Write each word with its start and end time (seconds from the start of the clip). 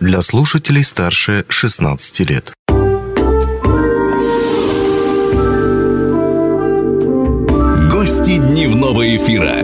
для 0.00 0.22
слушателей 0.22 0.82
старше 0.82 1.44
16 1.48 2.20
лет. 2.20 2.52
Гости 7.90 8.38
дневного 8.38 9.16
эфира. 9.16 9.60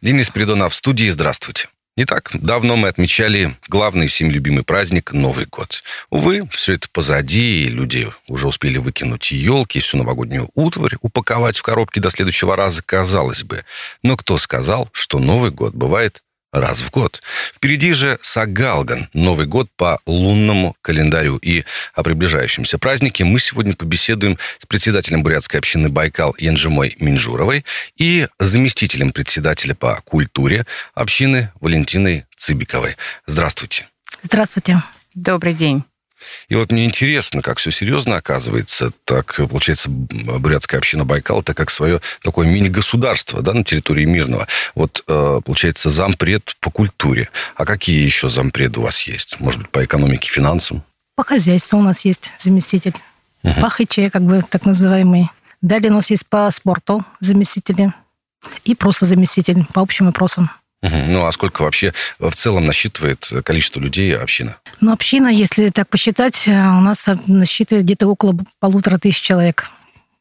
Денис 0.00 0.30
Придонов 0.30 0.72
в 0.72 0.76
студии. 0.76 1.10
Здравствуйте. 1.10 1.68
Не 1.94 2.06
так 2.06 2.30
давно 2.32 2.76
мы 2.76 2.88
отмечали 2.88 3.54
главный 3.68 4.06
всем 4.06 4.30
любимый 4.30 4.64
праздник– 4.64 5.12
Новый 5.12 5.44
год. 5.44 5.82
Увы, 6.08 6.48
все 6.50 6.72
это 6.72 6.88
позади, 6.90 7.64
и 7.64 7.68
люди 7.68 8.10
уже 8.26 8.48
успели 8.48 8.78
выкинуть 8.78 9.30
и 9.30 9.36
елки, 9.36 9.78
и 9.78 9.82
всю 9.82 9.98
новогоднюю 9.98 10.48
утварь, 10.54 10.96
упаковать 11.02 11.58
в 11.58 11.62
коробки 11.62 11.98
до 12.00 12.08
следующего 12.08 12.56
раза, 12.56 12.82
казалось 12.82 13.42
бы. 13.42 13.66
Но 14.02 14.16
кто 14.16 14.38
сказал, 14.38 14.88
что 14.92 15.18
Новый 15.18 15.50
год 15.50 15.74
бывает 15.74 16.22
раз 16.52 16.80
в 16.80 16.90
год. 16.90 17.22
Впереди 17.54 17.92
же 17.92 18.18
Сагалган, 18.20 19.08
Новый 19.12 19.46
год 19.46 19.68
по 19.76 20.00
лунному 20.06 20.76
календарю. 20.82 21.38
И 21.38 21.64
о 21.94 22.02
приближающемся 22.02 22.78
празднике 22.78 23.24
мы 23.24 23.40
сегодня 23.40 23.74
побеседуем 23.74 24.38
с 24.58 24.66
председателем 24.66 25.22
бурятской 25.22 25.58
общины 25.58 25.88
Байкал 25.88 26.34
Янжимой 26.38 26.96
Минжуровой 27.00 27.64
и 27.96 28.28
заместителем 28.38 29.12
председателя 29.12 29.74
по 29.74 30.00
культуре 30.04 30.66
общины 30.94 31.50
Валентиной 31.60 32.26
Цыбиковой. 32.36 32.96
Здравствуйте. 33.26 33.86
Здравствуйте. 34.22 34.82
Добрый 35.14 35.54
день. 35.54 35.84
И 36.48 36.54
вот 36.54 36.72
мне 36.72 36.84
интересно, 36.84 37.42
как 37.42 37.58
все 37.58 37.70
серьезно 37.70 38.16
оказывается. 38.16 38.92
Так, 39.04 39.36
получается, 39.36 39.88
бурятская 39.88 40.78
община 40.78 41.04
Байкал 41.04 41.40
это 41.40 41.54
как 41.54 41.70
свое 41.70 42.00
такое 42.22 42.46
мини-государство 42.46 43.42
да, 43.42 43.52
на 43.54 43.64
территории 43.64 44.04
Мирного. 44.04 44.46
Вот, 44.74 45.02
э, 45.06 45.40
получается, 45.44 45.90
зампред 45.90 46.56
по 46.60 46.70
культуре. 46.70 47.28
А 47.56 47.64
какие 47.64 48.02
еще 48.02 48.28
зампреды 48.28 48.80
у 48.80 48.82
вас 48.82 49.02
есть? 49.02 49.40
Может 49.40 49.62
быть, 49.62 49.70
по 49.70 49.84
экономике, 49.84 50.30
финансам? 50.30 50.82
По 51.14 51.24
хозяйству 51.24 51.78
у 51.78 51.82
нас 51.82 52.04
есть 52.04 52.32
заместитель. 52.38 52.94
Угу. 53.42 53.60
По 53.60 53.68
ХЧ, 53.68 54.10
как 54.12 54.22
бы 54.22 54.44
так 54.48 54.64
называемый. 54.64 55.30
Далее 55.60 55.90
у 55.90 55.94
нас 55.94 56.10
есть 56.10 56.26
по 56.26 56.50
спорту 56.50 57.04
заместители. 57.20 57.92
И 58.64 58.74
просто 58.74 59.06
заместитель 59.06 59.64
по 59.72 59.82
общим 59.82 60.06
вопросам. 60.06 60.50
Ну, 60.82 61.24
а 61.24 61.32
сколько 61.32 61.62
вообще 61.62 61.92
в 62.18 62.32
целом 62.32 62.66
насчитывает 62.66 63.30
количество 63.44 63.78
людей 63.78 64.16
община? 64.16 64.56
Ну, 64.80 64.92
община, 64.92 65.28
если 65.28 65.68
так 65.68 65.88
посчитать, 65.88 66.48
э, 66.48 66.50
у 66.50 66.80
нас 66.80 67.08
насчитывает 67.26 67.84
где-то 67.84 68.08
около 68.08 68.36
полутора 68.58 68.98
тысяч 68.98 69.20
человек. 69.20 69.70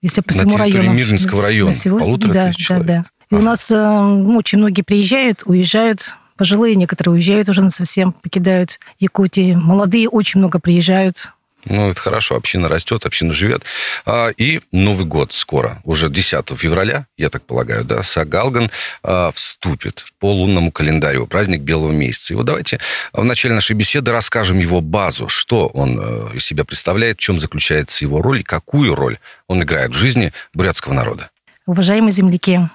Если 0.03 0.21
по 0.21 0.33
всему 0.33 0.51
на 0.51 0.57
району. 0.59 0.93
Мирнинского 0.93 1.41
района 1.43 1.73
всего... 1.73 1.99
полутора 1.99 2.33
да, 2.33 2.47
тысяч 2.51 2.67
человек? 2.67 2.87
Да, 2.87 2.93
да. 2.93 3.05
И 3.31 3.35
ага. 3.35 3.41
у 3.41 3.45
нас 3.45 3.71
э, 3.71 3.75
очень 3.75 4.59
многие 4.59 4.83
приезжают, 4.83 5.41
уезжают, 5.45 6.15
пожилые 6.37 6.75
некоторые 6.75 7.13
уезжают 7.13 7.49
уже 7.49 7.67
совсем, 7.69 8.11
покидают 8.13 8.79
Якутию. 8.99 9.59
Молодые 9.59 10.09
очень 10.09 10.39
много 10.39 10.59
приезжают, 10.59 11.31
ну, 11.65 11.91
это 11.91 11.99
хорошо, 11.99 12.35
община 12.35 12.69
растет, 12.69 13.05
община 13.05 13.33
живет. 13.33 13.63
А, 14.05 14.29
и 14.29 14.61
Новый 14.71 15.05
год 15.05 15.33
скоро, 15.33 15.81
уже 15.83 16.09
10 16.09 16.49
февраля, 16.57 17.05
я 17.17 17.29
так 17.29 17.43
полагаю, 17.43 17.83
да, 17.83 18.03
Сагалган 18.03 18.71
а, 19.03 19.31
вступит 19.31 20.05
по 20.19 20.31
лунному 20.31 20.71
календарю, 20.71 21.27
праздник 21.27 21.61
белого 21.61 21.91
месяца. 21.91 22.33
И 22.33 22.35
вот 22.35 22.45
давайте 22.45 22.79
в 23.13 23.23
начале 23.23 23.53
нашей 23.53 23.73
беседы 23.73 24.11
расскажем 24.11 24.59
его 24.59 24.81
базу, 24.81 25.29
что 25.29 25.67
он 25.67 25.99
э, 25.99 26.35
из 26.35 26.45
себя 26.45 26.63
представляет, 26.63 27.17
в 27.17 27.21
чем 27.21 27.39
заключается 27.39 28.03
его 28.03 28.21
роль 28.21 28.41
и 28.41 28.43
какую 28.43 28.95
роль 28.95 29.19
он 29.47 29.61
играет 29.63 29.91
в 29.91 29.97
жизни 29.97 30.33
бурятского 30.53 30.93
народа. 30.93 31.29
Уважаемые 31.65 32.11
земляки, 32.11 32.69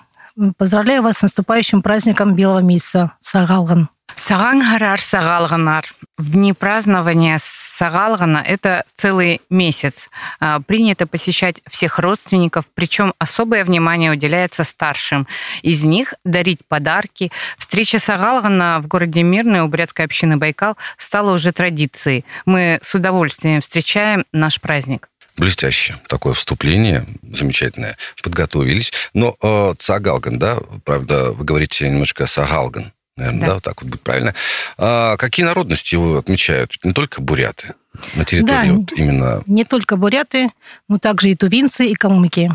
поздравляю 0.57 1.03
вас 1.03 1.19
с 1.19 1.23
наступающим 1.23 1.83
праздником 1.83 2.35
белого 2.35 2.61
месяца 2.61 3.13
Сагалган. 3.21 3.89
Сагангарар 4.15 5.01
Сагалганар. 5.01 5.87
В 6.17 6.31
дни 6.31 6.53
празднования 6.53 7.39
Сагалгана 7.77 8.39
это 8.39 8.85
целый 8.95 9.43
месяц. 9.51 10.09
А, 10.41 10.61
принято 10.61 11.07
посещать 11.07 11.61
всех 11.69 11.99
родственников, 11.99 12.65
причем 12.75 13.13
особое 13.19 13.67
внимание 13.67 14.11
уделяется 14.11 14.65
старшим. 14.65 15.27
Из 15.61 15.85
них 15.85 16.15
дарить 16.25 16.61
подарки. 16.67 17.31
Встреча 17.59 17.99
Сагалгана 17.99 18.81
в 18.83 18.87
городе 18.87 19.23
Мирный 19.23 19.61
у 19.61 19.69
бурятской 19.69 20.07
общины 20.07 20.39
Байкал 20.39 20.79
стала 20.97 21.35
уже 21.35 21.53
традицией. 21.53 22.25
Мы 22.47 22.79
с 22.81 22.95
удовольствием 22.95 23.61
встречаем 23.61 24.25
наш 24.33 24.59
праздник. 24.59 25.11
Блестяще. 25.37 25.97
Такое 26.09 26.33
вступление 26.33 27.05
замечательное. 27.31 27.99
Подготовились. 28.23 28.91
Но 29.13 29.37
э, 29.43 29.75
Цагалган, 29.77 30.39
да, 30.39 30.61
правда, 30.87 31.31
вы 31.31 31.45
говорите 31.45 31.87
немножко 31.91 32.25
Сагалган 32.25 32.93
наверное, 33.17 33.41
да. 33.41 33.47
да, 33.47 33.55
вот 33.55 33.63
так 33.63 33.83
вот 33.83 33.91
будет 33.91 34.03
правильно. 34.03 34.35
А 34.79 35.17
какие 35.17 35.45
народности 35.45 35.95
его 35.95 36.19
отмечают? 36.19 36.79
Не 36.85 36.93
только 36.93 37.21
буряты 37.21 37.75
на 38.15 38.25
территории 38.25 38.69
да, 38.69 38.75
вот 38.75 38.93
именно... 38.93 39.43
не 39.47 39.65
только 39.65 39.97
буряты, 39.97 40.51
но 40.89 40.99
также 40.99 41.31
и 41.31 41.35
тувинцы, 41.35 41.87
и 41.87 41.95
калмыки. 41.95 42.51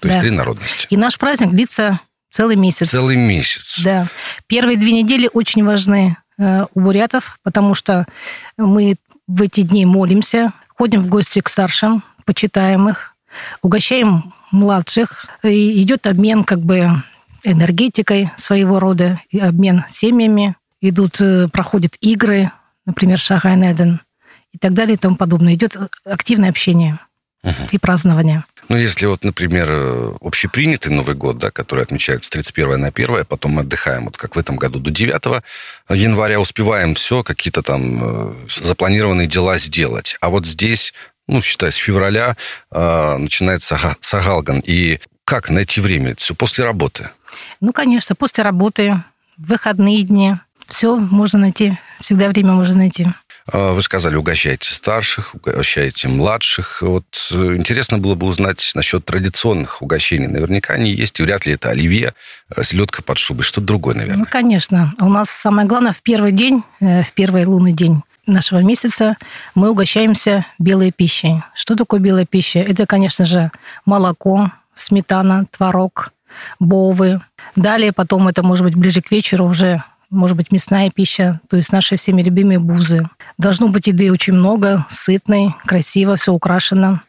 То 0.00 0.08
есть 0.08 0.18
да. 0.18 0.22
три 0.22 0.30
народности. 0.30 0.86
И 0.90 0.96
наш 0.96 1.18
праздник 1.18 1.50
длится 1.50 2.00
целый 2.30 2.56
месяц. 2.56 2.90
Целый 2.90 3.16
месяц. 3.16 3.80
Да. 3.82 4.08
Первые 4.46 4.76
две 4.76 4.92
недели 4.92 5.28
очень 5.32 5.64
важны 5.64 6.16
э, 6.38 6.66
у 6.74 6.80
бурятов, 6.80 7.38
потому 7.42 7.74
что 7.74 8.06
мы 8.56 8.96
в 9.26 9.42
эти 9.42 9.62
дни 9.62 9.86
молимся, 9.86 10.52
ходим 10.68 11.00
в 11.02 11.08
гости 11.08 11.40
к 11.40 11.48
старшим, 11.48 12.02
почитаем 12.24 12.88
их, 12.88 13.14
угощаем 13.62 14.34
младших, 14.50 15.26
и 15.42 15.82
идет 15.82 16.06
обмен 16.06 16.44
как 16.44 16.60
бы 16.60 16.90
энергетикой 17.46 18.30
своего 18.36 18.80
рода, 18.80 19.20
и 19.30 19.38
обмен 19.38 19.84
семьями. 19.88 20.56
Идут, 20.80 21.20
э, 21.20 21.48
проходят 21.48 21.96
игры, 22.00 22.50
например, 22.84 23.18
Шахайнеден 23.18 24.00
и 24.52 24.58
так 24.58 24.74
далее 24.74 24.94
и 24.94 24.98
тому 24.98 25.16
подобное. 25.16 25.54
Идет 25.54 25.76
активное 26.04 26.50
общение 26.50 26.98
угу. 27.42 27.54
и 27.70 27.78
празднование. 27.78 28.44
Ну, 28.68 28.76
если 28.76 29.06
вот, 29.06 29.22
например, 29.22 29.68
общепринятый 30.20 30.92
Новый 30.92 31.14
год, 31.14 31.38
да, 31.38 31.50
который 31.50 31.84
отмечается 31.84 32.26
с 32.26 32.30
31 32.30 32.80
на 32.80 32.88
1, 32.88 33.24
потом 33.24 33.52
мы 33.52 33.60
отдыхаем, 33.62 34.06
вот 34.06 34.16
как 34.16 34.34
в 34.34 34.38
этом 34.38 34.56
году, 34.56 34.80
до 34.80 34.90
9 34.90 35.42
января 35.90 36.40
успеваем 36.40 36.94
все, 36.96 37.22
какие-то 37.22 37.62
там 37.62 37.98
э, 38.02 38.34
запланированные 38.48 39.28
дела 39.28 39.58
сделать. 39.58 40.16
А 40.20 40.30
вот 40.30 40.46
здесь, 40.46 40.94
ну, 41.28 41.42
считай, 41.42 41.70
с 41.70 41.76
февраля 41.76 42.36
э, 42.72 43.16
начинается 43.18 43.96
Сагалган. 44.00 44.62
И 44.66 44.98
как 45.24 45.50
найти 45.50 45.80
время? 45.80 46.10
Это 46.10 46.22
все 46.22 46.34
после 46.34 46.64
работы? 46.64 47.10
Ну, 47.60 47.72
конечно, 47.72 48.14
после 48.14 48.44
работы, 48.44 49.02
выходные 49.36 50.02
дни. 50.02 50.36
Все 50.66 50.96
можно 50.96 51.38
найти, 51.38 51.78
всегда 52.00 52.28
время 52.28 52.52
можно 52.52 52.74
найти. 52.74 53.06
А, 53.52 53.72
вы 53.72 53.82
сказали, 53.82 54.16
угощаете 54.16 54.74
старших, 54.74 55.34
угощаете 55.34 56.08
младших. 56.08 56.82
Вот 56.82 57.04
э, 57.32 57.56
интересно 57.56 57.98
было 57.98 58.16
бы 58.16 58.26
узнать 58.26 58.72
насчет 58.74 59.04
традиционных 59.04 59.82
угощений. 59.82 60.26
Наверняка 60.26 60.74
они 60.74 60.90
есть, 60.90 61.20
и 61.20 61.22
вряд 61.22 61.46
ли 61.46 61.52
это 61.52 61.70
оливье, 61.70 62.14
э, 62.54 62.62
селедка 62.64 63.02
под 63.02 63.18
шубой, 63.18 63.44
что-то 63.44 63.68
другое, 63.68 63.94
наверное. 63.94 64.18
Ну, 64.18 64.26
конечно. 64.28 64.92
У 65.00 65.08
нас 65.08 65.30
самое 65.30 65.68
главное 65.68 65.92
в 65.92 66.02
первый 66.02 66.32
день, 66.32 66.64
э, 66.80 67.04
в 67.04 67.12
первый 67.12 67.44
лунный 67.44 67.72
день 67.72 68.02
нашего 68.26 68.58
месяца 68.58 69.16
мы 69.54 69.70
угощаемся 69.70 70.44
белой 70.58 70.90
пищей. 70.90 71.42
Что 71.54 71.76
такое 71.76 72.00
белая 72.00 72.26
пища? 72.26 72.58
Это, 72.58 72.84
конечно 72.84 73.24
же, 73.24 73.52
молоко, 73.84 74.50
сметана, 74.74 75.46
творог, 75.56 76.10
бовы. 76.58 77.20
Далее 77.54 77.92
потом 77.92 78.28
это 78.28 78.42
может 78.42 78.64
быть 78.64 78.74
ближе 78.74 79.00
к 79.02 79.10
вечеру 79.10 79.44
уже 79.44 79.82
может 80.10 80.36
быть 80.36 80.52
мясная 80.52 80.90
пища, 80.90 81.40
то 81.48 81.56
есть 81.56 81.72
наши 81.72 81.96
всеми 81.96 82.22
любимые 82.22 82.58
бузы. 82.58 83.08
Должно 83.38 83.68
быть 83.68 83.86
еды 83.86 84.12
очень 84.12 84.34
много, 84.34 84.86
сытной, 84.88 85.54
красиво, 85.64 86.16
все 86.16 86.32
украшено. 86.32 87.00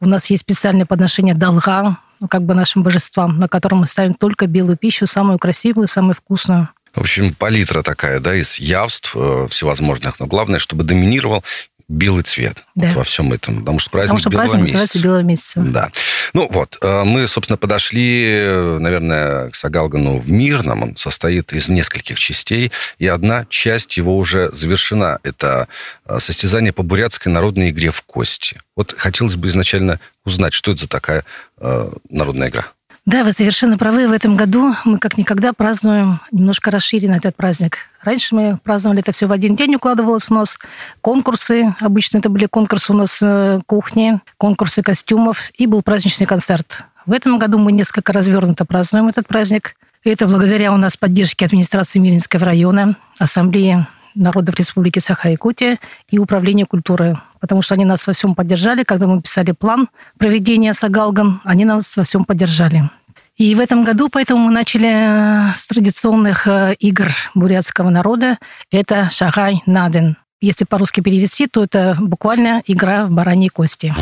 У 0.00 0.08
нас 0.08 0.30
есть 0.30 0.42
специальное 0.42 0.86
подношение 0.86 1.34
долга, 1.34 1.98
ну, 2.20 2.28
как 2.28 2.42
бы 2.42 2.54
нашим 2.54 2.82
божествам, 2.82 3.38
на 3.38 3.48
котором 3.48 3.80
мы 3.80 3.86
ставим 3.86 4.14
только 4.14 4.46
белую 4.46 4.76
пищу, 4.76 5.06
самую 5.06 5.38
красивую, 5.38 5.86
самую 5.86 6.14
вкусную. 6.14 6.68
В 6.94 7.00
общем, 7.00 7.34
палитра 7.34 7.82
такая, 7.82 8.20
да, 8.20 8.34
из 8.34 8.58
явств 8.58 9.14
э, 9.14 9.46
всевозможных, 9.50 10.18
но 10.18 10.26
главное, 10.26 10.58
чтобы 10.58 10.82
доминировал 10.82 11.44
белый 11.88 12.24
цвет 12.24 12.56
да. 12.74 12.88
вот 12.88 12.96
во 12.96 13.04
всем 13.04 13.32
этом, 13.32 13.60
потому 13.60 13.78
что 13.78 13.90
праздник 13.90 14.08
потому 14.08 14.20
что 14.20 14.30
белого 14.30 14.48
праздник 14.48 14.74
месяца. 14.74 15.02
белого 15.02 15.22
месяца. 15.22 15.60
Да. 15.60 15.90
Ну 16.32 16.48
вот, 16.50 16.78
э, 16.82 17.04
мы, 17.04 17.26
собственно, 17.28 17.56
подошли, 17.56 18.44
наверное, 18.80 19.50
к 19.50 19.54
Сагалгану 19.54 20.18
в 20.18 20.28
Мирном. 20.28 20.82
Он 20.82 20.96
состоит 20.96 21.52
из 21.52 21.68
нескольких 21.68 22.18
частей, 22.18 22.72
и 22.98 23.06
одна 23.06 23.46
часть 23.48 23.96
его 23.96 24.16
уже 24.18 24.50
завершена. 24.52 25.20
Это 25.22 25.68
э, 26.06 26.18
состязание 26.18 26.72
по 26.72 26.82
бурятской 26.82 27.32
народной 27.32 27.70
игре 27.70 27.92
в 27.92 28.02
кости. 28.02 28.60
Вот 28.74 28.94
хотелось 28.96 29.36
бы 29.36 29.46
изначально 29.48 30.00
узнать, 30.24 30.52
что 30.54 30.72
это 30.72 30.82
за 30.82 30.88
такая 30.88 31.24
э, 31.58 31.90
народная 32.10 32.48
игра. 32.48 32.66
Да, 33.06 33.22
вы 33.22 33.30
совершенно 33.30 33.78
правы. 33.78 34.08
В 34.08 34.12
этом 34.12 34.34
году 34.34 34.74
мы 34.84 34.98
как 34.98 35.16
никогда 35.16 35.52
празднуем 35.52 36.18
немножко 36.32 36.72
расширенно 36.72 37.14
этот 37.14 37.36
праздник. 37.36 37.78
Раньше 38.02 38.34
мы 38.34 38.58
праздновали 38.64 38.98
это 38.98 39.12
все 39.12 39.26
в 39.26 39.32
один 39.32 39.54
день, 39.54 39.76
укладывалось 39.76 40.28
у 40.28 40.34
нас. 40.34 40.58
Конкурсы, 41.02 41.72
обычно 41.80 42.18
это 42.18 42.30
были 42.30 42.46
конкурсы 42.46 42.92
у 42.92 42.96
нас 42.96 43.20
э, 43.22 43.60
кухни, 43.66 44.20
конкурсы 44.38 44.82
костюмов, 44.82 45.50
и 45.56 45.68
был 45.68 45.82
праздничный 45.82 46.26
концерт. 46.26 46.82
В 47.06 47.12
этом 47.12 47.38
году 47.38 47.58
мы 47.58 47.70
несколько 47.70 48.12
развернуто 48.12 48.64
празднуем 48.64 49.06
этот 49.06 49.28
праздник. 49.28 49.76
Это 50.02 50.26
благодаря 50.26 50.72
у 50.72 50.76
нас 50.76 50.96
поддержке 50.96 51.46
администрации 51.46 52.00
Миринского 52.00 52.44
района, 52.44 52.96
ассамблеи 53.20 53.86
народов 54.16 54.56
Республики 54.56 54.98
Саха-Якутия 54.98 55.78
и 56.08 56.18
Управление 56.18 56.66
культуры, 56.66 57.20
потому 57.40 57.62
что 57.62 57.74
они 57.74 57.84
нас 57.84 58.06
во 58.06 58.12
всем 58.12 58.34
поддержали. 58.34 58.82
Когда 58.82 59.06
мы 59.06 59.22
писали 59.22 59.52
план 59.52 59.88
проведения 60.18 60.72
Сагалган, 60.72 61.40
они 61.44 61.64
нас 61.64 61.96
во 61.96 62.02
всем 62.02 62.24
поддержали. 62.24 62.90
И 63.36 63.54
в 63.54 63.60
этом 63.60 63.84
году 63.84 64.08
поэтому 64.10 64.46
мы 64.46 64.50
начали 64.50 65.52
с 65.52 65.66
традиционных 65.66 66.46
э, 66.48 66.74
игр 66.78 67.10
бурятского 67.34 67.90
народа. 67.90 68.38
Это 68.70 69.10
шагай 69.10 69.62
наден. 69.66 70.16
Если 70.40 70.64
по-русски 70.64 71.02
перевести, 71.02 71.46
то 71.46 71.64
это 71.64 71.96
буквально 72.00 72.62
игра 72.66 73.04
в 73.04 73.10
бараньи 73.10 73.48
кости. 73.48 73.94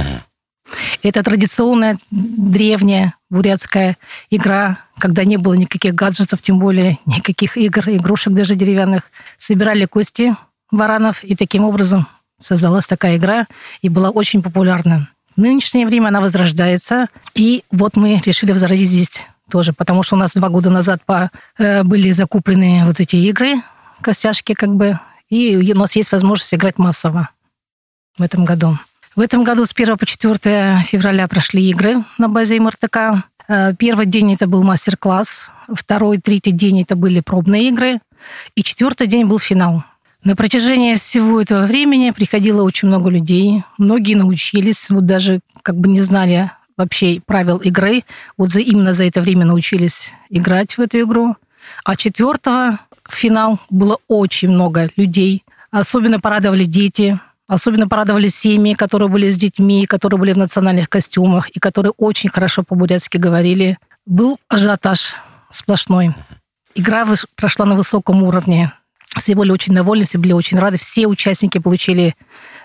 Это 1.02 1.22
традиционная 1.22 1.98
древняя 2.10 3.14
бурятская 3.30 3.96
игра, 4.30 4.78
когда 4.98 5.24
не 5.24 5.36
было 5.36 5.54
никаких 5.54 5.94
гаджетов, 5.94 6.40
тем 6.42 6.58
более 6.58 6.98
никаких 7.06 7.56
игр, 7.56 7.82
игрушек 7.88 8.32
даже 8.32 8.54
деревянных. 8.54 9.04
Собирали 9.38 9.86
кости 9.86 10.36
баранов, 10.70 11.24
и 11.24 11.34
таким 11.34 11.64
образом 11.64 12.06
создалась 12.40 12.86
такая 12.86 13.16
игра, 13.16 13.46
и 13.82 13.88
была 13.88 14.10
очень 14.10 14.42
популярна. 14.42 15.08
В 15.36 15.40
нынешнее 15.40 15.86
время 15.86 16.08
она 16.08 16.20
возрождается, 16.20 17.08
и 17.34 17.64
вот 17.70 17.96
мы 17.96 18.22
решили 18.24 18.52
возродить 18.52 18.88
здесь 18.88 19.26
тоже, 19.50 19.72
потому 19.72 20.02
что 20.02 20.16
у 20.16 20.18
нас 20.18 20.34
два 20.34 20.48
года 20.48 20.70
назад 20.70 21.02
по, 21.04 21.30
э, 21.58 21.82
были 21.82 22.10
закуплены 22.10 22.82
вот 22.84 23.00
эти 23.00 23.16
игры, 23.16 23.56
костяшки 24.00 24.54
как 24.54 24.74
бы, 24.74 24.98
и 25.28 25.72
у 25.72 25.76
нас 25.76 25.96
есть 25.96 26.12
возможность 26.12 26.54
играть 26.54 26.78
массово 26.78 27.30
в 28.16 28.22
этом 28.22 28.44
году. 28.44 28.78
В 29.16 29.20
этом 29.20 29.44
году 29.44 29.64
с 29.64 29.72
1 29.72 29.96
по 29.96 30.06
4 30.06 30.82
февраля 30.82 31.28
прошли 31.28 31.70
игры 31.70 32.02
на 32.18 32.28
базе 32.28 32.58
МРТК. 32.58 33.22
Э, 33.46 33.72
первый 33.78 34.06
день 34.06 34.32
это 34.32 34.48
был 34.48 34.64
мастер-класс, 34.64 35.50
второй, 35.72 36.18
третий 36.18 36.50
день 36.50 36.82
это 36.82 36.96
были 36.96 37.20
пробные 37.20 37.68
игры, 37.68 38.00
и 38.56 38.64
четвертый 38.64 39.06
день 39.06 39.26
был 39.26 39.38
финал. 39.38 39.84
На 40.24 40.34
протяжении 40.34 40.96
всего 40.96 41.40
этого 41.40 41.64
времени 41.66 42.10
приходило 42.10 42.62
очень 42.62 42.88
много 42.88 43.08
людей. 43.08 43.62
Многие 43.78 44.14
научились, 44.14 44.90
вот 44.90 45.06
даже 45.06 45.38
как 45.62 45.76
бы 45.76 45.88
не 45.88 46.00
знали 46.00 46.50
вообще 46.76 47.20
правил 47.24 47.58
игры. 47.58 48.02
Вот 48.36 48.48
за, 48.48 48.62
именно 48.62 48.94
за 48.94 49.04
это 49.04 49.20
время 49.20 49.46
научились 49.46 50.12
играть 50.28 50.76
в 50.76 50.80
эту 50.80 50.98
игру. 51.00 51.36
А 51.84 51.94
четвертого 51.94 52.80
финал 53.08 53.60
было 53.70 53.98
очень 54.08 54.48
много 54.48 54.90
людей. 54.96 55.44
Особенно 55.70 56.18
порадовали 56.18 56.64
дети. 56.64 57.20
Особенно 57.46 57.88
порадовали 57.88 58.28
семьи, 58.28 58.74
которые 58.74 59.08
были 59.08 59.28
с 59.28 59.36
детьми, 59.36 59.86
которые 59.86 60.18
были 60.18 60.32
в 60.32 60.38
национальных 60.38 60.88
костюмах 60.88 61.50
и 61.50 61.60
которые 61.60 61.92
очень 61.98 62.30
хорошо 62.30 62.62
по-бурятски 62.62 63.18
говорили. 63.18 63.78
Был 64.06 64.38
ажиотаж 64.48 65.16
сплошной. 65.50 66.14
Игра 66.74 67.06
прошла 67.36 67.66
на 67.66 67.74
высоком 67.74 68.22
уровне. 68.22 68.72
Все 69.16 69.34
были 69.34 69.50
очень 69.50 69.74
довольны, 69.74 70.04
все 70.04 70.18
были 70.18 70.32
очень 70.32 70.58
рады. 70.58 70.78
Все 70.78 71.06
участники 71.06 71.58
получили 71.58 72.16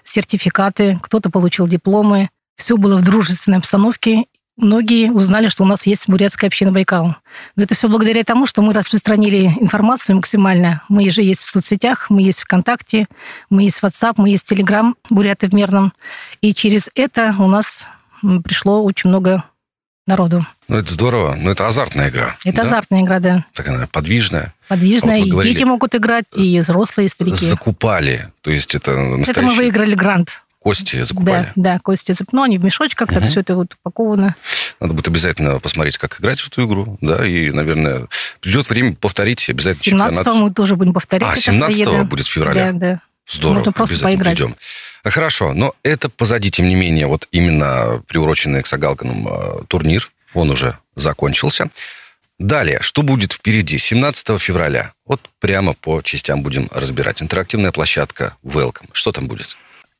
сертификаты, 0.03 0.97
кто-то 1.01 1.29
получил 1.29 1.67
дипломы. 1.67 2.29
Все 2.55 2.77
было 2.77 2.97
в 2.97 3.03
дружественной 3.03 3.57
обстановке 3.59 4.25
многие 4.59 5.11
узнали, 5.11 5.47
что 5.47 5.63
у 5.63 5.65
нас 5.65 5.87
есть 5.87 6.07
бурятская 6.07 6.49
община 6.49 6.71
Байкал. 6.71 7.15
Но 7.55 7.63
это 7.63 7.75
все 7.75 7.87
благодаря 7.87 8.23
тому, 8.23 8.45
что 8.45 8.61
мы 8.61 8.73
распространили 8.73 9.45
информацию 9.59 10.15
максимально. 10.15 10.83
Мы 10.89 11.09
же 11.09 11.21
есть 11.21 11.41
в 11.41 11.49
соцсетях, 11.49 12.09
мы 12.09 12.21
есть 12.21 12.41
ВКонтакте, 12.41 13.07
мы 13.49 13.63
есть 13.63 13.81
WhatsApp, 13.81 14.15
мы 14.17 14.29
есть 14.29 14.51
Telegram 14.51 14.93
буряты 15.09 15.47
в 15.47 15.53
Мирном. 15.53 15.93
И 16.41 16.53
через 16.53 16.89
это 16.95 17.35
у 17.39 17.47
нас 17.47 17.87
пришло 18.43 18.83
очень 18.83 19.09
много 19.09 19.43
народу. 20.05 20.45
Ну, 20.67 20.77
это 20.77 20.93
здорово. 20.93 21.35
Но 21.39 21.51
это 21.51 21.67
азартная 21.67 22.09
игра. 22.09 22.35
Это 22.43 22.57
да? 22.57 22.63
азартная 22.63 23.01
игра, 23.01 23.19
да. 23.19 23.45
Такая, 23.53 23.73
наверное, 23.73 23.91
подвижная. 23.91 24.53
Подвижная. 24.67 25.15
А 25.15 25.19
вот 25.19 25.27
и 25.27 25.31
говорили, 25.31 25.53
дети 25.53 25.63
могут 25.63 25.95
играть, 25.95 26.25
и 26.35 26.59
взрослые, 26.59 27.05
и 27.05 27.09
старики. 27.09 27.45
Закупали. 27.45 28.31
То 28.41 28.51
есть 28.51 28.75
это 28.75 28.91
настоящий... 28.91 29.31
Это 29.31 29.41
мы 29.41 29.53
выиграли 29.53 29.95
грант. 29.95 30.43
Кости 30.59 31.03
закупали? 31.03 31.53
Да, 31.55 31.73
да, 31.73 31.79
кости. 31.79 32.13
Ну, 32.31 32.43
они 32.43 32.57
в 32.57 32.65
мешочках, 32.65 33.07
угу. 33.07 33.19
так 33.19 33.29
все 33.29 33.39
это 33.39 33.55
вот 33.55 33.73
упаковано. 33.75 34.35
Надо 34.81 34.93
будет 34.93 35.07
обязательно 35.07 35.59
посмотреть, 35.59 35.97
как 35.97 36.19
играть 36.19 36.41
в 36.41 36.47
эту 36.47 36.65
игру, 36.65 36.97
да, 36.99 37.25
и, 37.25 37.49
наверное, 37.51 38.07
придет 38.41 38.69
время 38.69 38.93
повторить 38.93 39.49
обязательно 39.49 39.83
17 39.83 40.17
чемпионат. 40.17 40.41
мы 40.41 40.53
тоже 40.53 40.75
будем 40.75 40.93
повторять. 40.93 41.29
А, 41.31 41.35
17 41.35 42.03
будет 42.07 42.25
в 42.25 42.29
феврале? 42.29 42.71
Да, 42.71 42.71
да. 42.73 43.01
Здорово. 43.27 43.57
Можно 43.59 43.71
просто 43.71 43.99
поиграть. 43.99 44.37
Придем. 44.37 44.55
Хорошо, 45.03 45.53
но 45.53 45.73
это 45.83 46.09
позади, 46.09 46.51
тем 46.51 46.67
не 46.67 46.75
менее, 46.75 47.07
вот 47.07 47.27
именно 47.31 48.03
приуроченный 48.07 48.61
к 48.61 48.67
Сагалканам 48.67 49.27
э, 49.27 49.63
турнир, 49.67 50.11
он 50.33 50.49
уже 50.49 50.77
закончился. 50.95 51.69
Далее, 52.37 52.79
что 52.81 53.01
будет 53.01 53.33
впереди? 53.33 53.77
17 53.77 54.41
февраля. 54.41 54.93
Вот 55.05 55.21
прямо 55.39 55.73
по 55.73 56.01
частям 56.01 56.41
будем 56.41 56.69
разбирать. 56.73 57.21
Интерактивная 57.21 57.71
площадка 57.71 58.35
Welcome. 58.43 58.89
Что 58.93 59.11
там 59.11 59.27
будет? 59.27 59.57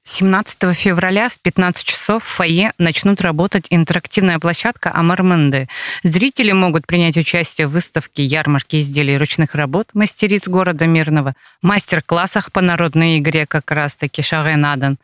17 0.10 0.76
февраля 0.76 1.30
в 1.30 1.38
15 1.38 1.86
часов 1.86 2.24
в 2.24 2.28
фойе 2.28 2.74
начнут 2.80 3.22
работать 3.22 3.68
интерактивная 3.70 4.40
площадка 4.40 4.92
Амарменды. 4.94 5.70
Зрители 6.02 6.52
могут 6.52 6.88
принять 6.88 7.16
участие 7.16 7.68
в 7.68 7.72
выставке 7.72 8.26
ярмарки 8.26 8.80
изделий 8.80 9.18
ручных 9.18 9.54
работ 9.54 9.90
мастериц 9.94 10.48
города 10.48 10.88
Мирного, 10.88 11.36
мастер-классах 11.62 12.52
по 12.52 12.60
народной 12.60 13.20
игре 13.20 13.46
как 13.46 13.70
раз-таки 13.70 14.24
Шагенадан. 14.24 14.98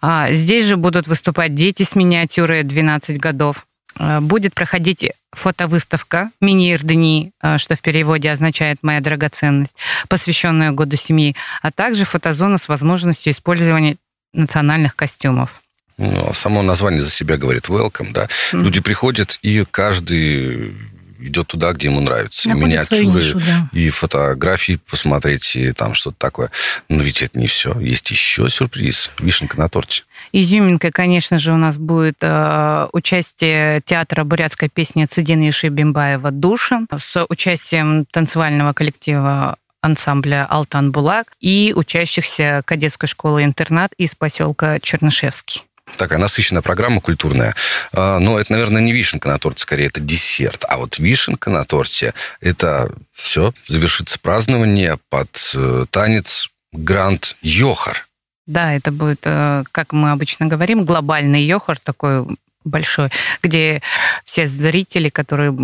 А 0.00 0.32
здесь 0.32 0.64
же 0.64 0.76
будут 0.76 1.06
выступать 1.06 1.54
дети 1.54 1.84
с 1.84 1.94
миниатюрой 1.94 2.64
12 2.64 3.18
годов. 3.18 3.64
А, 3.96 4.20
будет 4.20 4.54
проходить 4.54 5.12
фотовыставка 5.32 6.30
«Мини-Ирдыни», 6.40 7.30
а, 7.40 7.58
что 7.58 7.76
в 7.76 7.80
переводе 7.80 8.30
означает 8.30 8.78
«Моя 8.82 9.00
драгоценность», 9.00 9.76
посвященная 10.08 10.72
году 10.72 10.96
семьи, 10.96 11.36
а 11.62 11.70
также 11.70 12.04
фотозона 12.04 12.58
с 12.58 12.68
возможностью 12.68 13.32
использования 13.32 13.96
национальных 14.32 14.96
костюмов. 14.96 15.62
Ну, 15.96 16.28
а 16.30 16.34
само 16.34 16.62
название 16.62 17.02
за 17.02 17.10
себя 17.10 17.36
говорит 17.36 17.66
welcome, 17.66 18.12
да. 18.12 18.28
Mm. 18.52 18.62
Люди 18.62 18.80
приходят, 18.80 19.38
и 19.42 19.64
каждый 19.68 20.74
идет 21.20 21.48
туда, 21.48 21.72
где 21.72 21.88
ему 21.88 22.00
нравится. 22.00 22.48
Находит 22.48 22.66
и 22.66 22.70
миниатюры, 22.70 23.04
нишу, 23.06 23.40
да. 23.40 23.68
и 23.72 23.90
фотографии 23.90 24.78
посмотреть, 24.88 25.56
и 25.56 25.72
там 25.72 25.94
что-то 25.94 26.16
такое. 26.18 26.50
Но 26.88 27.02
ведь 27.02 27.22
это 27.22 27.38
не 27.38 27.46
все. 27.46 27.78
Есть 27.80 28.10
еще 28.10 28.48
сюрприз. 28.48 29.10
Вишенка 29.18 29.58
на 29.58 29.68
торте. 29.68 30.04
Изюминкой, 30.32 30.90
конечно 30.90 31.38
же, 31.38 31.52
у 31.52 31.56
нас 31.56 31.76
будет 31.76 32.18
э, 32.20 32.86
участие 32.92 33.80
театра 33.84 34.24
бурятской 34.24 34.68
песни 34.68 35.06
Цидина 35.06 35.48
Ишибимбаева 35.48 36.30
«Душа» 36.30 36.82
с 36.96 37.24
участием 37.28 38.04
танцевального 38.10 38.72
коллектива 38.72 39.56
ансамбля 39.80 40.46
«Алтан 40.48 40.92
Булак» 40.92 41.32
и 41.40 41.72
учащихся 41.74 42.62
кадетской 42.64 43.08
школы-интернат 43.08 43.92
из 43.96 44.14
поселка 44.14 44.78
Чернышевский. 44.80 45.64
Такая 45.96 46.18
насыщенная 46.18 46.62
программа 46.62 47.00
культурная. 47.00 47.54
А, 47.92 48.18
но 48.18 48.38
это, 48.38 48.52
наверное, 48.52 48.82
не 48.82 48.92
вишенка 48.92 49.28
на 49.28 49.38
торте, 49.38 49.62
скорее 49.62 49.86
это 49.86 50.00
десерт. 50.00 50.64
А 50.68 50.76
вот 50.76 50.98
вишенка 50.98 51.50
на 51.50 51.64
торте– 51.64 52.14
это 52.40 52.92
все, 53.12 53.54
завершится 53.66 54.18
празднование 54.18 54.98
под 55.08 55.52
э, 55.54 55.86
танец 55.90 56.50
Гранд 56.72 57.36
Йохар. 57.40 58.06
Да, 58.46 58.72
это 58.72 58.92
будет, 58.92 59.20
э, 59.24 59.64
как 59.72 59.92
мы 59.92 60.10
обычно 60.10 60.46
говорим, 60.46 60.84
глобальный 60.84 61.42
йохар 61.42 61.78
такой 61.78 62.26
большой, 62.64 63.10
где 63.42 63.82
все 64.24 64.46
зрители, 64.46 65.08
которые 65.08 65.54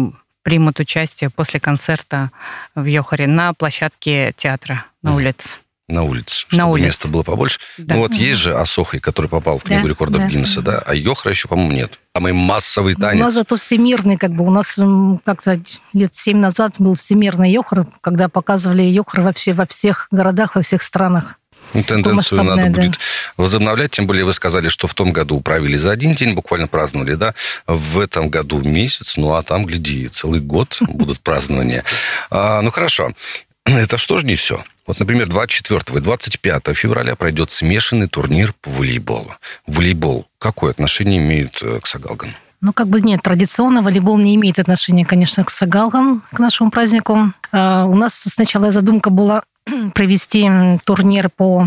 примут 0.44 0.78
участие 0.78 1.30
после 1.30 1.58
концерта 1.58 2.30
в 2.76 2.84
Йохаре 2.84 3.26
на 3.26 3.52
площадке 3.54 4.32
театра 4.36 4.84
на 5.02 5.16
улице. 5.16 5.58
На 5.86 6.02
улице, 6.02 6.36
чтобы 6.36 6.56
на 6.56 6.66
улице. 6.66 6.86
места 6.86 7.08
было 7.08 7.22
побольше. 7.22 7.58
Да. 7.76 7.94
Ну 7.94 8.00
вот 8.02 8.14
есть 8.14 8.38
же 8.38 8.56
Асохой, 8.56 9.00
который 9.00 9.26
попал 9.26 9.58
в 9.58 9.64
книгу 9.64 9.82
да, 9.82 9.88
рекордов 9.88 10.22
да, 10.22 10.28
Гиннесса, 10.28 10.62
да. 10.62 10.72
да, 10.72 10.82
а 10.86 10.94
Йохара 10.94 11.32
еще, 11.32 11.46
по-моему, 11.46 11.72
нет. 11.72 11.98
Самый 12.16 12.32
массовый 12.32 12.94
танец. 12.94 13.20
У 13.20 13.24
нас 13.24 13.34
зато 13.34 13.56
всемирный, 13.56 14.16
как 14.16 14.32
бы, 14.32 14.46
у 14.46 14.50
нас 14.50 14.78
как-то 15.24 15.60
лет 15.92 16.14
семь 16.14 16.38
назад 16.38 16.76
был 16.78 16.94
всемирный 16.94 17.50
Йохар, 17.50 17.86
когда 18.00 18.30
показывали 18.30 18.82
Йохар 18.82 19.20
во, 19.20 19.34
все, 19.34 19.52
во 19.52 19.66
всех 19.66 20.06
городах, 20.10 20.54
во 20.54 20.62
всех 20.62 20.82
странах. 20.82 21.38
Ну, 21.74 21.82
тенденцию 21.82 22.44
надо 22.44 22.70
да. 22.70 22.80
будет 22.80 22.98
возобновлять, 23.36 23.90
тем 23.90 24.06
более 24.06 24.24
вы 24.24 24.32
сказали, 24.32 24.68
что 24.68 24.86
в 24.86 24.94
том 24.94 25.12
году 25.12 25.40
правили 25.40 25.76
за 25.76 25.90
один 25.90 26.14
день, 26.14 26.34
буквально 26.34 26.68
праздновали, 26.68 27.14
да, 27.14 27.34
в 27.66 27.98
этом 27.98 28.28
году 28.28 28.60
месяц, 28.62 29.16
ну 29.16 29.34
а 29.34 29.42
там, 29.42 29.66
гляди, 29.66 30.08
целый 30.08 30.40
год 30.40 30.78
будут 30.80 31.20
празднования. 31.20 31.84
А, 32.30 32.62
ну 32.62 32.70
хорошо, 32.70 33.12
это 33.64 33.98
что 33.98 34.18
же 34.18 34.26
не 34.26 34.36
все? 34.36 34.64
Вот, 34.86 35.00
например, 35.00 35.28
24 35.28 35.98
и 35.98 36.00
25 36.00 36.76
февраля 36.76 37.16
пройдет 37.16 37.50
смешанный 37.50 38.06
турнир 38.06 38.52
по 38.60 38.70
волейболу. 38.70 39.34
Волейбол 39.66 40.26
какое 40.38 40.72
отношение 40.72 41.18
имеет 41.18 41.62
э, 41.62 41.80
к 41.80 41.86
Сагалгану? 41.86 42.32
Ну, 42.60 42.72
как 42.72 42.88
бы 42.88 43.00
нет, 43.00 43.22
традиционно 43.22 43.82
волейбол 43.82 44.18
не 44.18 44.34
имеет 44.36 44.58
отношения, 44.58 45.04
конечно, 45.04 45.44
к 45.44 45.50
Сагалган, 45.50 46.22
к 46.32 46.38
нашему 46.38 46.70
празднику. 46.70 47.32
А, 47.52 47.84
у 47.86 47.94
нас 47.94 48.14
сначала 48.14 48.70
задумка 48.70 49.10
была 49.10 49.42
провести 49.94 50.48
турнир 50.84 51.30
по 51.30 51.66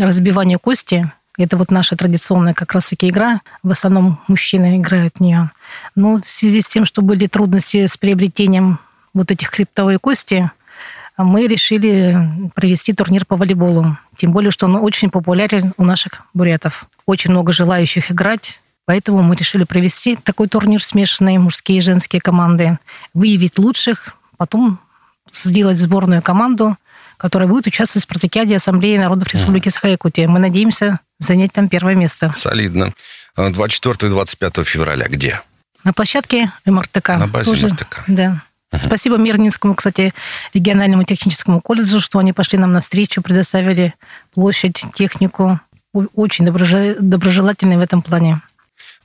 разбиванию 0.00 0.58
кости. 0.58 1.10
Это 1.38 1.56
вот 1.56 1.70
наша 1.70 1.96
традиционная 1.96 2.54
как 2.54 2.72
раз-таки 2.72 3.08
игра. 3.08 3.40
В 3.62 3.70
основном 3.70 4.20
мужчины 4.26 4.78
играют 4.78 5.16
в 5.16 5.20
нее. 5.20 5.50
Но 5.94 6.18
в 6.18 6.30
связи 6.30 6.60
с 6.60 6.68
тем, 6.68 6.84
что 6.84 7.02
были 7.02 7.26
трудности 7.26 7.86
с 7.86 7.96
приобретением 7.96 8.78
вот 9.12 9.30
этих 9.30 9.50
хребтовой 9.50 9.98
кости, 9.98 10.50
мы 11.18 11.46
решили 11.46 12.50
провести 12.54 12.92
турнир 12.92 13.24
по 13.24 13.36
волейболу. 13.36 13.98
Тем 14.16 14.32
более, 14.32 14.50
что 14.50 14.66
он 14.66 14.76
очень 14.76 15.10
популярен 15.10 15.72
у 15.76 15.84
наших 15.84 16.22
бурятов. 16.34 16.86
Очень 17.06 17.30
много 17.30 17.52
желающих 17.52 18.10
играть. 18.10 18.60
Поэтому 18.86 19.22
мы 19.22 19.34
решили 19.34 19.64
провести 19.64 20.16
такой 20.16 20.48
турнир 20.48 20.82
смешанный, 20.82 21.38
мужские 21.38 21.78
и 21.78 21.82
женские 21.82 22.20
команды, 22.20 22.78
выявить 23.14 23.58
лучших, 23.58 24.16
потом 24.36 24.78
сделать 25.32 25.78
сборную 25.78 26.22
команду, 26.22 26.76
которая 27.16 27.48
будет 27.48 27.66
участвовать 27.66 28.04
в 28.04 28.08
спартакиаде 28.08 28.56
Ассамблеи 28.56 28.96
народов 28.98 29.32
Республики 29.32 29.68
Саха-Якутия. 29.68 30.28
Мы 30.28 30.38
надеемся 30.38 31.00
занять 31.18 31.52
там 31.52 31.68
первое 31.68 31.94
место. 31.94 32.32
Солидно. 32.34 32.92
24 33.36 34.10
и 34.10 34.14
25 34.14 34.66
февраля 34.66 35.06
где? 35.08 35.40
На 35.84 35.92
площадке 35.92 36.50
МРТК. 36.64 37.10
На 37.10 37.26
базе 37.26 37.50
Тоже, 37.50 37.68
МРТК. 37.68 38.04
Да. 38.08 38.42
Мгм. 38.72 38.80
Спасибо 38.82 39.16
Мирнинскому, 39.16 39.74
кстати, 39.74 40.12
региональному 40.52 41.04
техническому 41.04 41.60
колледжу, 41.60 42.00
что 42.00 42.18
они 42.18 42.32
пошли 42.32 42.58
нам 42.58 42.72
навстречу, 42.72 43.22
предоставили 43.22 43.94
площадь, 44.34 44.84
технику. 44.94 45.60
Очень 46.14 46.46
доброже- 46.46 46.96
доброжелательны 46.98 47.78
в 47.78 47.80
этом 47.80 48.02
плане. 48.02 48.40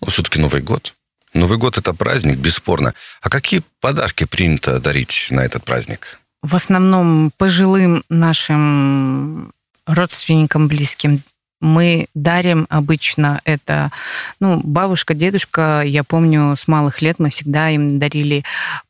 Ну, 0.01 0.07
все-таки 0.09 0.39
Новый 0.41 0.61
год. 0.61 0.93
Новый 1.33 1.57
год– 1.57 1.77
это 1.77 1.93
праздник, 1.93 2.37
бесспорно. 2.37 2.93
А 3.21 3.29
какие 3.29 3.61
подарки 3.79 4.25
принято 4.25 4.79
дарить 4.79 5.27
на 5.29 5.41
этот 5.41 5.63
праздник? 5.63 6.19
В 6.41 6.55
основном 6.55 7.31
пожилым 7.37 8.03
нашим 8.09 9.53
родственникам, 9.85 10.67
близким 10.67 11.21
мы 11.61 12.07
дарим 12.15 12.65
обычно 12.69 13.39
это, 13.45 13.91
ну, 14.39 14.59
бабушка, 14.63 15.13
дедушка, 15.13 15.83
я 15.85 16.03
помню, 16.03 16.55
с 16.57 16.67
малых 16.67 17.03
лет 17.03 17.19
мы 17.19 17.29
всегда 17.29 17.69
им 17.69 17.99
дарили 17.99 18.43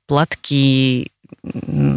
платки 0.07 1.11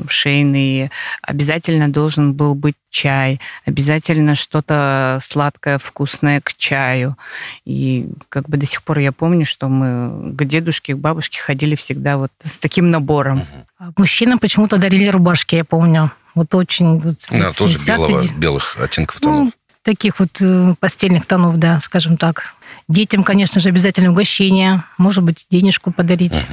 шейные, 0.08 0.90
обязательно 1.22 1.88
должен 1.88 2.34
был 2.34 2.54
быть 2.54 2.76
чай, 2.90 3.40
обязательно 3.66 4.34
что-то 4.34 5.18
сладкое, 5.22 5.78
вкусное 5.78 6.40
к 6.40 6.54
чаю. 6.54 7.16
И 7.64 8.08
как 8.28 8.48
бы 8.48 8.56
до 8.56 8.66
сих 8.66 8.82
пор 8.82 8.98
я 8.98 9.12
помню, 9.12 9.44
что 9.44 9.68
мы 9.68 10.34
к 10.34 10.44
дедушке, 10.44 10.94
к 10.94 10.98
бабушке 10.98 11.40
ходили 11.40 11.74
всегда 11.74 12.16
вот 12.16 12.30
с 12.42 12.56
таким 12.58 12.90
набором. 12.90 13.42
А 13.78 13.90
Мужчинам 13.96 14.38
почему-то 14.38 14.76
дарили 14.76 15.08
рубашки, 15.08 15.56
я 15.56 15.64
помню. 15.64 16.10
Вот 16.34 16.54
очень... 16.54 16.98
Вот, 16.98 17.16
Да, 17.30 17.52
тоже 17.52 17.76
80-е, 17.76 17.86
белого, 17.86 18.32
белых 18.36 18.76
оттенков 18.80 19.20
тонов. 19.20 19.44
Ну, 19.44 19.52
таких 19.82 20.18
вот 20.18 20.40
э, 20.40 20.74
постельных 20.80 21.26
тонов, 21.26 21.58
да, 21.58 21.78
скажем 21.80 22.16
так. 22.16 22.54
Детям, 22.88 23.22
конечно 23.22 23.60
же, 23.60 23.68
обязательно 23.68 24.10
угощение, 24.10 24.84
может 24.98 25.22
быть, 25.22 25.46
денежку 25.50 25.92
подарить. 25.92 26.46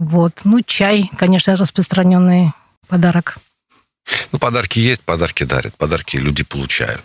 Вот. 0.00 0.40
Ну, 0.44 0.62
чай, 0.62 1.10
конечно, 1.16 1.54
распространенный 1.56 2.52
подарок. 2.88 3.36
Ну, 4.32 4.38
подарки 4.38 4.78
есть, 4.78 5.02
подарки 5.02 5.44
дарят, 5.44 5.76
подарки 5.76 6.16
люди 6.16 6.42
получают. 6.42 7.02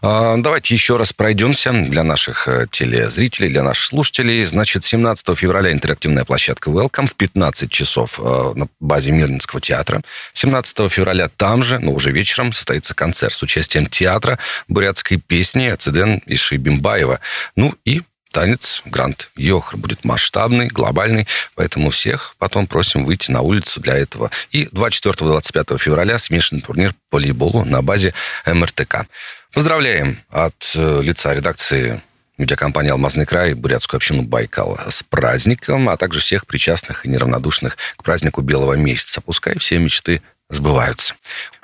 А, 0.00 0.36
Давайте 0.38 0.74
еще 0.74 0.96
раз 0.96 1.12
пройдемся 1.12 1.72
для 1.72 2.02
наших 2.02 2.48
э, 2.48 2.66
телезрителей, 2.70 3.50
для 3.50 3.62
наших 3.62 3.84
слушателей. 3.84 4.44
Значит, 4.44 4.82
17 4.82 5.36
февраля 5.36 5.72
интерактивная 5.72 6.24
площадка 6.24 6.70
Welcome 6.70 7.06
в 7.06 7.14
15 7.16 7.70
часов 7.70 8.18
э, 8.18 8.52
на 8.54 8.66
базе 8.80 9.12
Мирнинского 9.12 9.60
театра. 9.60 10.00
17 10.32 10.90
февраля 10.90 11.28
там 11.28 11.62
же, 11.62 11.78
но 11.78 11.92
уже 11.92 12.12
вечером, 12.12 12.54
состоится 12.54 12.94
концерт 12.94 13.34
с 13.34 13.42
участием 13.42 13.86
театра 13.86 14.38
бурятской 14.68 15.18
песни 15.18 15.74
Циден 15.78 16.22
Иши 16.24 16.56
Бимбаева. 16.56 17.20
Ну 17.56 17.74
и 17.84 18.02
танец 18.30 18.82
Гранд 18.84 19.30
Йохр 19.36 19.76
будет 19.76 20.04
масштабный, 20.04 20.68
глобальный, 20.68 21.26
поэтому 21.54 21.90
всех 21.90 22.34
потом 22.38 22.66
просим 22.66 23.04
выйти 23.04 23.30
на 23.30 23.40
улицу 23.40 23.80
для 23.80 23.96
этого. 23.96 24.30
И 24.50 24.64
24-25 24.66 25.78
февраля 25.78 26.18
смешанный 26.18 26.62
турнир 26.62 26.94
по 27.10 27.16
волейболу 27.16 27.64
на 27.64 27.82
базе 27.82 28.14
МРТК. 28.46 29.06
Поздравляем 29.52 30.18
от 30.30 30.72
э, 30.76 31.00
лица 31.02 31.34
редакции 31.34 32.00
медиакомпании 32.38 32.90
«Алмазный 32.90 33.26
край» 33.26 33.54
бурятскую 33.54 33.98
общину 33.98 34.22
Байкал 34.22 34.78
с 34.88 35.02
праздником, 35.02 35.88
а 35.88 35.96
также 35.96 36.20
всех 36.20 36.46
причастных 36.46 37.04
и 37.04 37.08
неравнодушных 37.08 37.76
к 37.96 38.04
празднику 38.04 38.42
Белого 38.42 38.74
месяца. 38.74 39.20
Пускай 39.20 39.58
все 39.58 39.78
мечты 39.78 40.22
сбываются. 40.50 41.14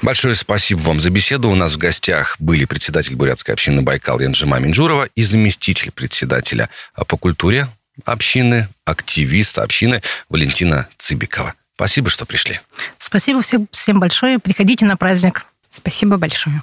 Большое 0.02 0.34
спасибо 0.34 0.80
вам 0.80 1.00
за 1.00 1.10
беседу. 1.10 1.48
У 1.48 1.54
нас 1.54 1.74
в 1.74 1.78
гостях 1.78 2.36
были 2.38 2.64
председатель 2.64 3.16
бурятской 3.16 3.54
общины 3.54 3.82
Байкал 3.82 4.20
Янжима 4.20 4.58
Минджурова 4.58 5.08
и 5.14 5.22
заместитель 5.22 5.90
председателя 5.90 6.68
по 6.94 7.16
культуре 7.16 7.68
общины, 8.04 8.68
активист 8.84 9.58
общины 9.58 10.02
Валентина 10.28 10.88
Цыбикова. 10.98 11.54
Спасибо, 11.76 12.10
что 12.10 12.26
пришли. 12.26 12.60
Спасибо 12.98 13.40
всем, 13.42 13.68
всем 13.72 14.00
большое. 14.00 14.38
Приходите 14.38 14.84
на 14.84 14.96
праздник. 14.96 15.46
Спасибо 15.68 16.16
большое. 16.16 16.62